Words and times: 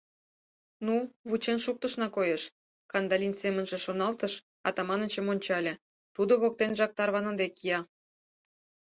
«Ну, 0.85 0.95
вучен 1.29 1.57
шуктышна, 1.65 2.07
коеш!»— 2.15 2.43
Кандалин 2.91 3.33
семынже 3.41 3.77
шоналтыш, 3.85 4.33
Атаманычым 4.67 5.25
ончале: 5.33 5.73
тудо 6.15 6.33
воктенжак 6.41 6.91
тарваныде 6.97 7.47
кия. 7.57 7.79